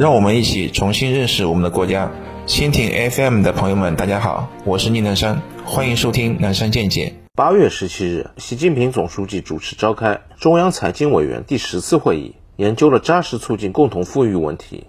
[0.00, 2.10] 让我们一起重新认识我们的国家。
[2.46, 7.12] 蜻蜓 FM 的朋友们，大家好，我是宁南山，欢迎收听南山见解。
[7.34, 14.86] 八月十七日，习近平总书记主持召开中央财经委员第十次会议，研究了扎实促进共同富裕问题。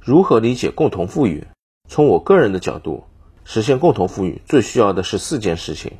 [0.00, 1.46] 如何理解共同富裕？
[1.88, 3.04] 从我个人的角度，
[3.44, 5.92] 实现共同富裕最需要的是四件事情：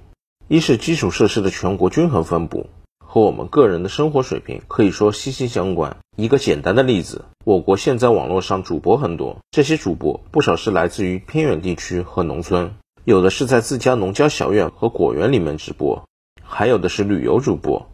[0.48, 2.69] 一是基础设施的全国均衡分布，
[3.13, 5.97] 和我们个人的生活水平可以说息息相关。
[6.17, 12.73] 一个简单的例子，我国现在网络上主播很多，这些主播不少是来自于偏远地区和农村。
[13.05, 16.05] 有的是在自家农家小院和果园里面直播，
[16.41, 17.84] 还有的是旅游主播，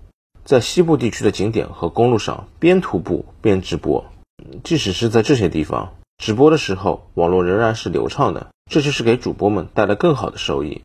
[0.44, 4.04] 在西部地区的景点和公路上边徒步边直播。
[4.64, 10.82] 即使是在这些地方直播的时候，网络仍然是流畅的，这就是给主播们带来更好的收益。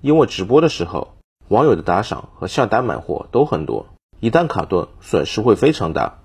[0.00, 1.14] 因为直播的时候，
[1.52, 3.84] 网友的打赏和下单买货都很多，
[4.20, 6.20] 一旦卡顿，损失会非常大。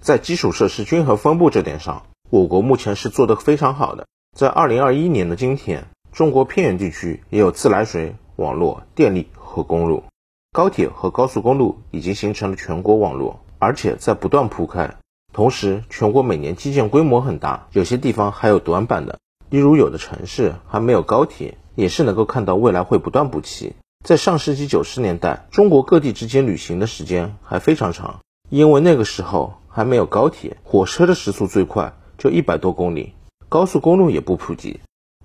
[0.00, 4.06] 在基础设施均衡分布这点上，我国目前是做得非常好的。
[4.34, 5.84] 在二零二一年的今天。
[6.10, 10.04] 中国偏远地区也有自来水、网络、电力和公路，
[10.52, 14.96] 高铁和高速公路已经形成了全国网络，而且在不断铺开。
[15.32, 23.74] 同时，全国每年基建规模很大，有些地方还有短板的，例如有的城市还没有高铁，也是能够看到未来会不断补齐。
[24.02, 28.18] 在上世纪九十年代，中国各地之间旅行的时间还非常长，
[28.50, 33.14] 因为那个时候还没有高铁，火车的时速最快就一百多公里，
[33.48, 34.80] 高速公路也不普及。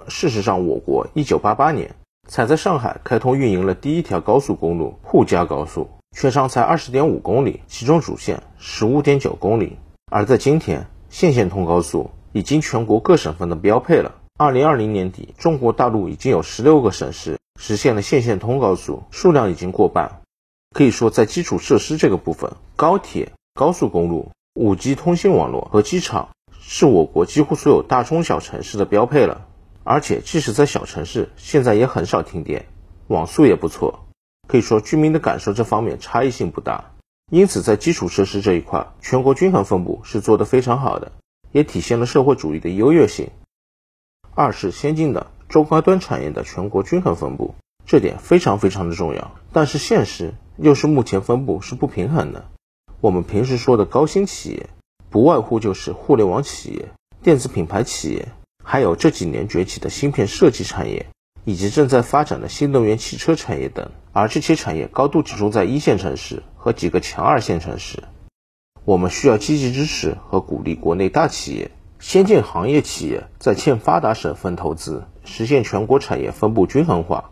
[0.08, 1.96] 事实上，我国1988年
[2.28, 9.78] 才在上海开通运营了第一条高速公路——沪嘉高速，全长才20.5公里，其中主线15.9公里。
[10.12, 14.14] 而在今天，县县通高速已经全国各省份的标配了。
[14.38, 20.22] 2020年底，中国大陆已经有16个省市实现了线线通高速，数量已经过半。
[20.74, 26.30] 可以说，在基础设施这个部分，高铁、高速公路、5G 通信网络和机场
[26.62, 29.48] 是我国几乎所有大中小城市的标配了。
[29.84, 32.68] 而且，即使在小城市，现在也很少停电，
[33.08, 34.06] 网速也不错，
[34.48, 36.92] 可以说居民的感受这方面差异性不大。
[37.32, 41.12] 因此，在基础设施这一块，全国均衡分布是做得非常好的，
[41.52, 43.30] 也体现了社会主义的优越性。
[44.36, 49.32] 二是先进的中高端产业的全国均衡分布，这点非常非常的重要。
[49.54, 52.46] 但是现实又是目前分布是不平衡的。
[53.00, 54.68] 我们平时说的高新企业，
[55.10, 56.90] 不外乎就是互联网企业、
[57.22, 58.28] 电子品牌企业。
[58.64, 61.06] 还有这几年崛起的芯片设计产业，
[61.46, 68.04] 以及正在发展的新能源汽车产业等，而这些产业高度集中在一线城市和几个强二线城市。
[68.84, 77.32] 我们需要积极支持和鼓励国内大企业、先进行业企业在欠发达省份投资，实现全国产业分布均衡化，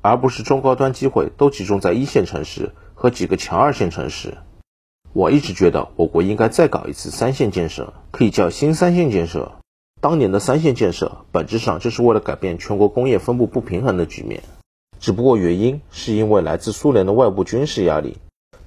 [0.00, 4.38] 而不是中高端机会都集中在一线城市和几个强二线城市。
[5.12, 9.52] 我一直觉得我国应该再搞一次三线建设，可以叫新三线建设。
[10.00, 14.42] 当年的三线建设本质上就是为了改变全国工业分布不平衡的局面，
[14.98, 18.16] 只不过原因是因为来自苏联的外部军事压力。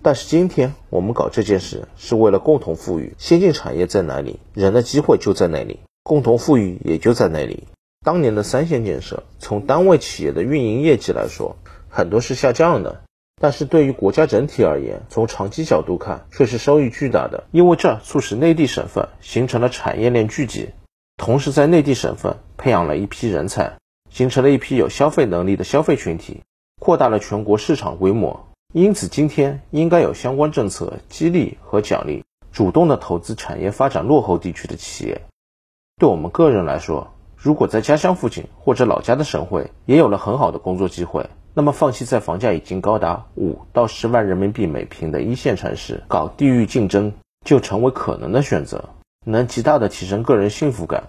[0.06, 7.64] 但是今天我们搞这件事是为了共同富裕，先进产业在哪里，人的机会就在那里，共同富裕也就在那里。
[8.06, 11.56] 当年的三线建设，从单位企业的运营业绩来说，
[11.90, 13.02] 很多是下降的，
[13.42, 20.70] 但是对于国家整体而言，从长期角度看却是收益巨大的，因为这促使内地省份形成了产业链聚集。
[21.18, 23.80] 同时，在内地省份培养了一批人才，
[24.12, 26.44] 形成了一批有消费能力的消费群体，
[26.80, 28.46] 扩大了全国市场规模。
[28.76, 35.22] 因此，今天应该有相关政策激励和奖励，主动的投资产业发展落后地区的企业。
[35.98, 47.14] 对我们个人来说，如果在家乡附近或者老家的省会也有了很好的工作机会，那么放弃在房价已经高达五到十万人民币每平的一线城市搞地域竞争，
[47.46, 48.84] 就成为可能的选择。
[49.26, 51.02] 能极大的提升个人幸福感。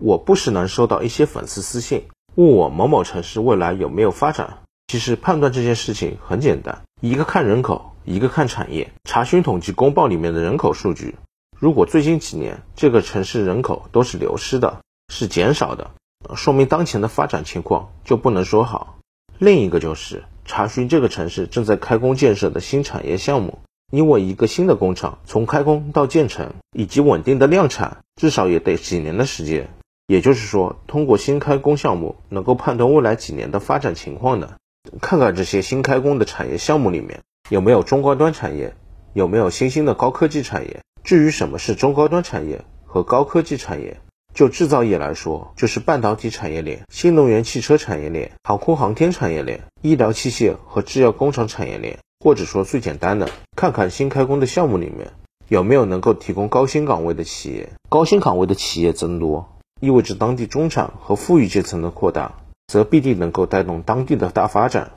[0.00, 2.02] 我不时能收到一些粉丝私信，
[2.34, 4.58] 问我某某城市未来有没有发展。
[4.92, 8.92] 其实判断这件事情很简单，一个看人口，一个看产业。
[9.04, 11.14] 查询统计公报里面的人口数据，
[11.58, 15.92] 如果最近几年这个城市人口都是流失的，是减少的，
[16.36, 18.98] 说明当前的发展情况就不能说好。
[19.38, 23.60] 另一个就是查询这个城市正在开工建设的新产业项目。
[23.90, 29.70] 因为一个新的工厂从开工到建成以及稳定的量产，至少也得几年的时间。
[30.06, 34.58] 也就是说，通过新开工项目能够判断未来几年的发展情况的。
[35.00, 37.20] 看看这些新开工的产业项目里面
[37.50, 38.74] 有没有中高端产业，
[39.12, 40.80] 有没有新兴的高科技产业。
[41.04, 44.00] 至于什么是中高端产业和高科技产业，
[44.34, 51.98] 就制造业来说，就是半导体产业链、新能源汽车产业链、航空航天产业链、医疗器械和制药工厂产业链。
[52.24, 55.10] 或者说最简单的，看看新开工的项目里面
[55.48, 57.68] 有没有能够提供高薪岗位的企业？
[57.88, 62.36] 高薪岗位的企业增多，意味着当地中产和富裕阶层的扩大，
[62.72, 64.92] 则必定能够带动当地的大发展。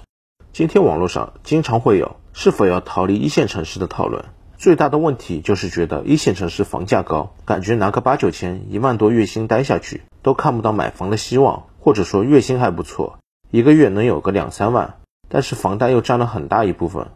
[0.53, 4.23] 今天网络上经常会有是否要逃离一线城市的讨论，
[4.57, 13.19] 最大的问题就是觉得一线城市房价高，感觉拿个八九千、一万多月薪待下去都看不到买房的希望，或者说月薪还不错，
[13.51, 14.95] 一个月能有个两三万，
[15.27, 17.07] 但是房贷又占了很大一部分，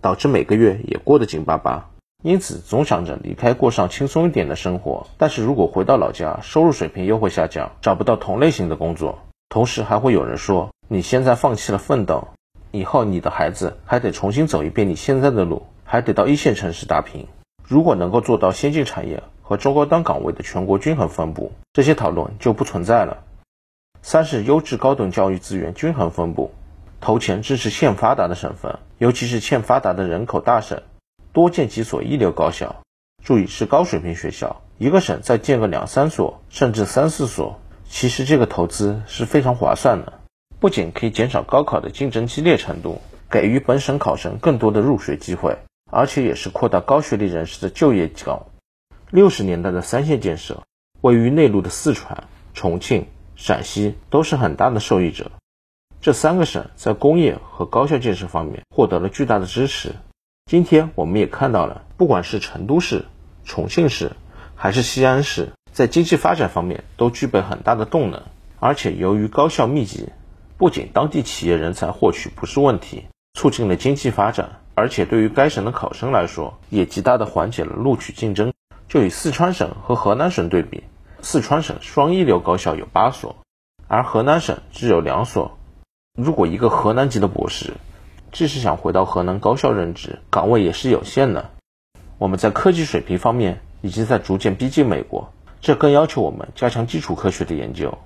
[0.00, 1.90] 导致每个月也过得紧巴巴。
[2.24, 5.06] 因此，总想着离开过上轻松一点的生活。
[5.16, 9.20] 但是如果回到老家，收入水平又会下降，找不到同类型的工作。
[9.48, 12.28] 同时，还会有人说：“你现在放弃了奋斗，
[12.70, 17.26] 以后你的孩子还得重新走一遍你现在的路，还得到一线城市打拼。”
[17.66, 23.18] 如果能够做到先进产业和中高端岗位的全国均衡分布，这些讨论就不存在了。
[24.00, 26.50] 三是优质高等教育资源均衡分布，
[27.00, 30.82] 投钱支持欠发达的省份，尤其是欠发达的人口大省。
[31.32, 32.76] 多建几所一流高校，
[33.22, 34.62] 注意是高水平学校。
[34.78, 40.20] 一个省再建个两三所，甚至三四所，其实这个投资是非常划算的。
[40.60, 43.00] 不仅可以减少高考的竞争激烈程度，
[43.30, 45.56] 给予本省考生更多的入学机会，
[45.90, 48.46] 而且也是扩大高学历人士的就业岗。
[49.10, 50.62] 六十年代的三线建设，
[51.00, 52.24] 位于内陆的四川、
[52.54, 53.06] 重庆、
[53.36, 55.30] 陕西都是很大的受益者。
[56.00, 59.94] 这三个省在工业和高校建设方面获得了巨大的支持。
[60.46, 63.04] 今天我们也看到了，不管是成都市、
[63.44, 64.12] 重庆市，
[64.54, 68.22] 还是西安市，在经济发展方面都具备很大的动能。
[68.60, 70.08] 而且由于高校密集，
[70.56, 73.04] 不仅当地企业人才获取不是问题，
[73.34, 78.52] 促进了经济发展，而且对于该省的考生来说，也极大的缓解了录取竞争。
[78.88, 80.82] 就以四川省和河南省对比，
[81.20, 83.36] 四川省双一流高校有八所，
[83.86, 85.58] 而河南省只有两所。
[86.16, 87.74] 如果一个河南籍的博士，
[88.32, 91.50] 即使想回到河南高校任职，岗位也是有限的。
[92.16, 97.98] 我们在科技水平方面已经在逐渐逼近美国，这更要求我们加强基础科学的研究，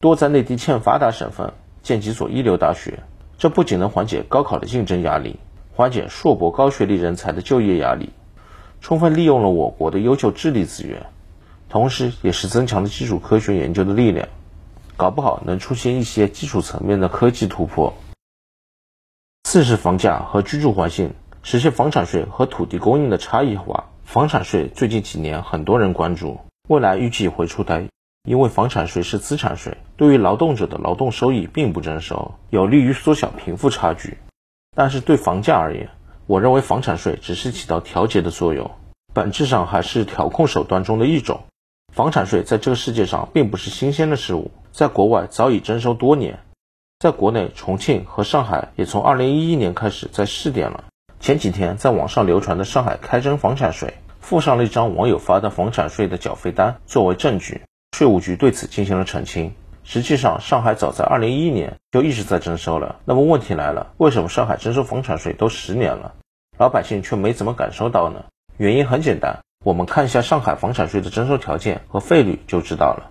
[0.00, 1.52] 多在内地欠发达省份
[1.82, 3.00] 建几所一流大学。
[3.38, 5.38] 这不仅能缓解高考的竞争压力，
[5.74, 8.10] 缓解硕博高学历人才的就业压力，
[8.82, 11.06] 充分利用了我国的优秀智力资源，
[11.70, 14.28] 同时也是增强了基础科学研究的力量，
[14.98, 17.94] 搞不好能出现一些基础层面的科技突破。
[19.44, 23.86] 四是房价和居住环境，实现房产税和土地供应的差异化。
[24.04, 27.88] 房产税最近几年很多人关注，未来预计会出台，
[28.22, 34.16] 因为房产税是资产税，对于劳动者的劳动收益并不征收，有利于缩小贫富差距。
[34.76, 35.88] 但是对房价而言，
[36.28, 38.70] 我认为房产税只是起到调节的作用，
[39.12, 41.40] 本质上还是调控手段中的一种。
[41.92, 46.38] 房产税在这个世界上并不是新鲜的事物，在国外早已征收多年。
[47.00, 50.84] 在国内，重庆和上海也从二零一一年开始在试点了。
[51.18, 57.62] 前几天在网上流传的上海开征房产税，附上了一张网友发的房产税的缴费单作为证据。
[57.96, 59.52] 税务局对此进行了澄清。
[59.82, 62.96] 实际上，上海早在二零一一年就一直在征收了。
[63.04, 66.14] 那么问题来了，为什么上海征收房产税都十年了，
[66.58, 68.24] 老百姓却没怎么感受到呢？
[68.56, 73.10] 原因很简单，我们看一下上海房产税的征收条件和费率就知道了。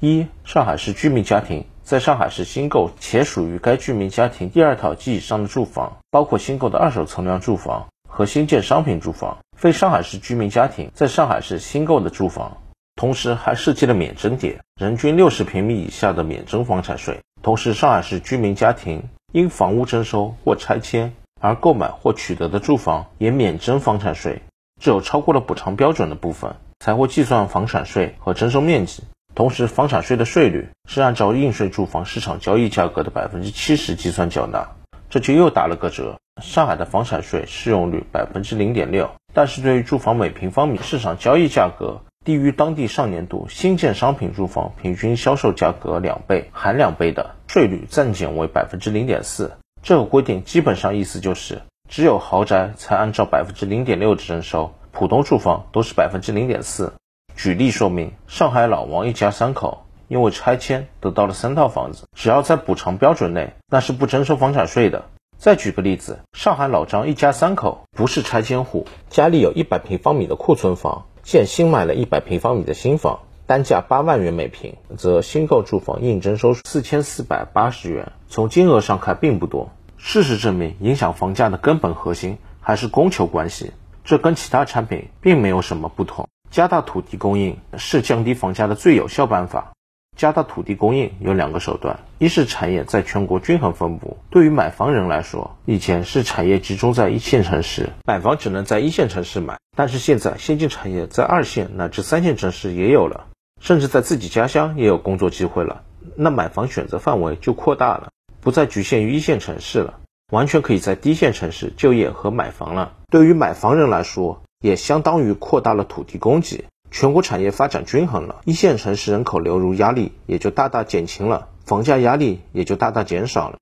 [0.00, 1.64] 一、上海市居民家庭。
[1.86, 12.58] 在上海市新购且属于该居民家庭第二套及以上的住房，包括新购的二手存量住房和新建商品住房；非上海市居民家庭在上海市新购的住房，
[12.94, 17.20] 同时还设计了免征点，人均六十平米以下的免征房产税。
[17.42, 24.42] 同时，上海市居民家庭因房屋征收或拆迁而购买或取得的住房也免征房产税，
[24.78, 29.04] 只有超过了补偿标准的部分才会计算房产税和征收面积。
[29.34, 34.68] 同时，房产税的税率是按照应税住房市场交易价格的百分之七十计算缴纳，
[35.08, 36.18] 这就又打了个折。
[36.42, 49.52] 上海的房产税适用率百分之零点六，但是对于住房每平方米市场交易价格低于当地上年度新建商品住房平均销售价格两倍含两倍的，税率暂减为百分之零点四。
[49.82, 56.94] 这个规定基本上意思就是，只有豪宅才按照百分之零点六征收，普通住房都是百分之零点四。
[57.36, 65.04] 举例说明，上海老王一家三口因为拆迁得到了三套房子，只要在补偿标准内，那是不征收房产税的。
[65.38, 78.12] 再举个例子，上海老张一家三口不是拆迁户，家里有一百平方米的库存房，现新买了一百平方米的新房，单价八万元每平，则新购住房应征收四千四百八十元。
[78.28, 83.72] 从金额上看并不多，事实证明，影响房价的根本核心还是供求关系，
[84.04, 86.26] 这跟其他产品并没有什么不同。
[86.50, 89.72] 加大土地供应是降低房价的最有效办法。
[90.16, 94.16] 加大土地供应有两个手段，一是产业在全国均衡分布。
[94.30, 99.58] 对于买房人来说，以前是产业集中在一线城市，买房只能在一线城市买。
[99.76, 103.26] 但是现在，先进产业在二线乃至三线城市也有了，
[103.60, 105.82] 甚至在自己家乡也有工作机会了。
[106.16, 108.08] 那买房选择范围就扩大了，
[108.40, 109.98] 不再局限于一线城市了，
[110.32, 112.94] 完全可以在低线城市就业和买房了。
[113.10, 116.64] 对于买房人来说，也相当于扩大了土地供给。
[116.90, 123.58] 全国产业发展均衡了，一线城市人口流入压力也就大大减轻了，房价压力也就大大减少了。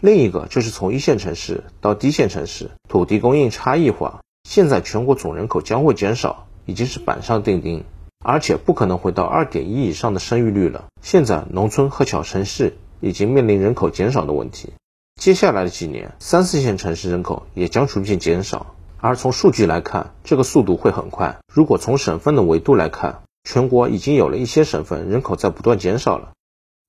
[0.00, 7.84] 另一个就是从一线城市到低线城市，土地供应差异化，现在全国总人口将会减少，已经是板上钉钉，
[8.24, 10.84] 而且不可能回到二点一以上的生育率了。
[11.02, 14.74] 现在农村和小城市已经面临人口减少的问题，
[15.20, 18.75] 接下来的几年，三四线城市人口也将逐渐减少。
[18.98, 21.38] 而从数据来看，这个速度会很快。
[21.52, 26.32] 如果从省份的维度来看，全国已经有了一些省份人口在不断减少了。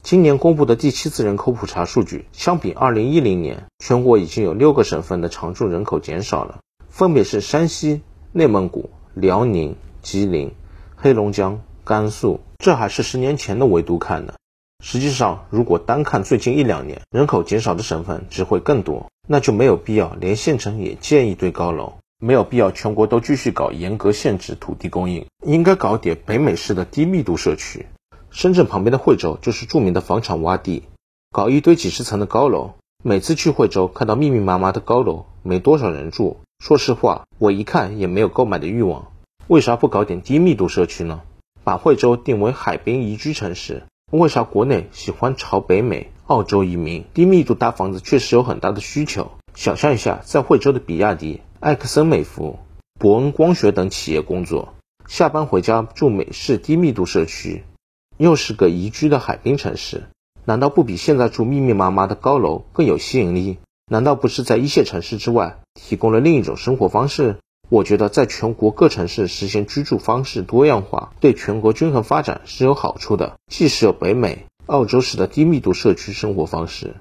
[0.03, 6.59] 今年公布的第七次人口普查数据，相比二零一零年，全国已经有六个省份的常住人口减少了，
[6.89, 10.53] 分别是山西、内蒙古、辽宁、吉林、
[10.95, 12.39] 黑龙江、甘肃。
[12.57, 14.35] 这还是十年前的维度看的。
[14.79, 19.07] 实际上，如果单看最近一两年，人口减少的省份只会更多。
[19.27, 27.87] 那就没有必要连县城也建一堆高楼，没有必要全国都继续搞严格限制土地供应，应该搞点北美式的低密度社区。
[28.29, 30.83] 深圳旁边的惠州就是著名的房产洼地，
[31.31, 32.75] 搞一堆几十层的高楼。
[33.03, 36.37] 每次去惠州看到密密麻麻的高楼，没多少人住。
[36.59, 39.11] 说实话，我一看也没有购买的欲望。
[39.47, 41.21] 为啥不搞点低密度社区呢？
[41.63, 43.83] 把惠州定为海滨宜居城市。
[44.13, 46.11] 为啥国内喜欢朝北美？
[46.27, 49.31] 澳洲移民低密度大房子确实有很大的需求。
[49.53, 52.57] 想象一下，在惠州的比亚迪、埃克森美孚、
[52.97, 54.73] 伯恩光学等企业工作，
[55.09, 57.65] 下班回家住美式低密度社区，
[58.15, 60.05] 又是个宜居的海滨城市，
[60.45, 63.57] 难道不比现在住密密麻麻的高楼更有吸引力？
[63.91, 67.39] 难道不是在一线城市之外提供了另一种生活方式？
[67.69, 73.37] 我觉得，在全国各城市实现居住方式多样化，对全国均衡发展是有好处的。
[73.51, 74.45] 既是有北美。
[74.67, 76.95] 澳洲式的低密度社区生活方式，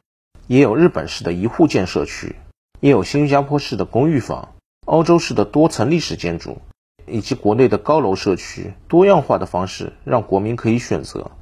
[0.46, 2.36] 也有日本式的一户建社区，
[2.78, 4.50] 也有新加坡式的公寓房，
[4.84, 6.58] 澳洲式的多层历史建筑，
[7.08, 11.32] 以及国内的高楼社区，多样化的方式让国民可以选择，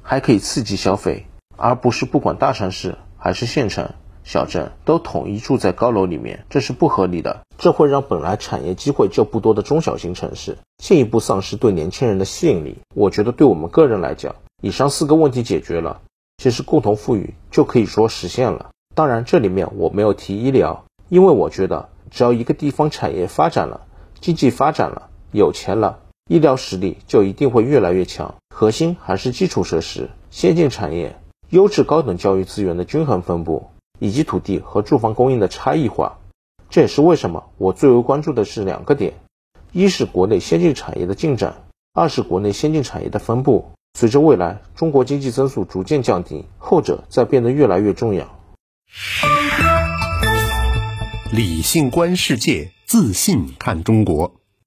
[0.00, 1.26] 还可以刺激消费，
[1.56, 7.42] 而不是不管大城市还是县城、小镇都统一住在高楼里面，这是不合理的。
[7.56, 12.78] 这会让本来产业机会就不多的中小型城市进一步丧失对年轻人的吸引力。
[12.94, 16.00] 我觉得对我们个人来讲，以上四个问题解决了，
[16.38, 18.70] 其实共同富裕就可以说实现了。
[18.94, 23.82] 当然，这里面我没有提医疗，因为我觉得只要一个地方产业发展了，
[24.20, 28.34] 经济发展了，有钱了，医疗实力就一定会越来越强。
[28.54, 31.18] 核心还是基础设施、先进产业、
[31.50, 33.66] 优质高等教育资源的均衡分布，
[34.04, 36.18] 以及土地和住房供应的差异化。
[36.68, 39.14] 这也是为什么我最为关注的是两个点：
[39.72, 43.70] 一是国内先进产业的进展，二是国内先进产业的分布。
[43.98, 48.26] 随着未来中国经济增速逐渐降低，后者在变得越来越重要。
[51.32, 54.43] 理性观世界，自信看中国。